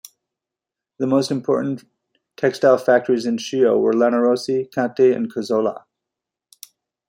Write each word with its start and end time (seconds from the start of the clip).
The 0.97 1.05
most 1.05 1.29
important 1.29 1.83
textile 2.35 2.79
factories 2.79 3.27
in 3.27 3.37
Schio 3.37 3.79
were 3.79 3.93
Lanerossi, 3.93 4.73
Conte 4.73 5.11
and 5.13 5.31
Cazzola. 5.31 5.83